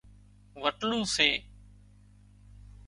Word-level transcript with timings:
وٽلُو 0.61 0.99
سي 1.15 1.29